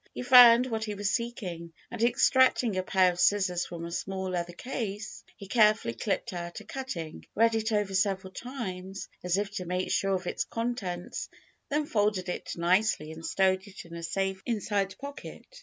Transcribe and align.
He 0.15 0.23
found 0.23 0.65
what 0.65 0.85
he 0.85 0.95
was 0.95 1.11
seeking, 1.11 1.73
and 1.91 2.01
extracting 2.03 2.75
a 2.75 2.81
pair 2.81 3.11
of 3.11 3.19
scissors 3.19 3.67
from 3.67 3.85
a 3.85 3.91
small 3.91 4.31
leather 4.31 4.51
case, 4.53 5.23
he 5.37 5.45
carefully 5.47 5.93
clipped 5.93 6.33
out 6.33 6.59
a 6.59 6.63
cutting, 6.63 7.27
read 7.35 7.53
it 7.53 7.71
over 7.71 7.93
several 7.93 8.33
times 8.33 9.07
as 9.23 9.37
if 9.37 9.51
to 9.57 9.65
make 9.65 9.91
sure 9.91 10.15
of 10.15 10.25
its 10.25 10.43
contents, 10.43 11.29
then 11.69 11.85
folded 11.85 12.29
it 12.29 12.57
nicely 12.57 13.11
and 13.11 13.23
stowed 13.23 13.67
it 13.67 13.85
in 13.85 13.93
a 13.93 14.01
safe 14.01 14.41
inside 14.43 14.97
pocket. 14.97 15.45